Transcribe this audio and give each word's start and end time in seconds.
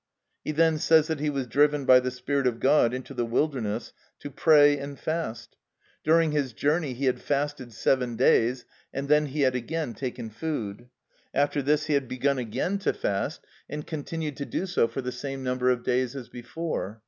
He 0.43 0.51
then 0.51 0.79
says 0.79 1.05
that 1.09 1.19
he 1.19 1.29
was 1.29 1.45
driven 1.45 1.85
by 1.85 1.99
the 1.99 2.09
Spirit 2.09 2.47
of 2.47 2.59
God 2.59 2.91
into 2.91 3.13
the 3.13 3.23
wilderness 3.23 3.93
to 4.21 4.31
pray 4.31 4.79
and 4.79 4.99
fast. 4.99 5.55
During 6.03 6.31
his 6.31 6.53
journey 6.53 6.95
he 6.95 7.05
had 7.05 7.21
fasted 7.21 7.71
seven 7.71 8.15
days 8.15 8.65
and 8.91 9.07
then 9.09 9.27
he 9.27 9.41
had 9.41 9.53
again 9.53 9.93
taken 9.93 10.31
food. 10.31 10.89
After 11.35 11.61
this 11.61 11.85
he 11.85 11.93
had 11.93 12.07
begun 12.07 12.39
again 12.39 12.79
to 12.79 12.93
fast, 12.93 13.45
and 13.69 13.85
continued 13.85 14.37
to 14.37 14.45
do 14.47 14.65
so 14.65 14.87
for 14.87 15.01
the 15.01 15.11
same 15.11 15.43
number 15.43 15.69
of 15.69 15.83
days 15.83 16.15
as 16.15 16.29
before. 16.29 16.99